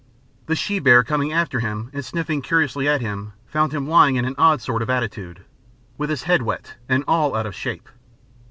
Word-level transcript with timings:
The 0.47 0.55
she 0.55 0.79
bear 0.79 1.03
coming 1.03 1.31
after 1.31 1.59
him 1.59 1.91
and 1.93 2.03
sniffing 2.03 2.41
curiously 2.41 2.87
at 2.87 3.01
him, 3.01 3.33
found 3.45 3.71
him 3.71 3.87
lying 3.87 4.15
in 4.15 4.25
an 4.25 4.33
odd 4.35 4.59
sort 4.59 4.81
of 4.81 4.89
attitude, 4.89 5.45
with 5.95 6.09
his 6.09 6.23
head 6.23 6.41
wet 6.41 6.73
and 6.89 7.03
all 7.07 7.35
out 7.35 7.45
of 7.45 7.53
shape. 7.53 7.87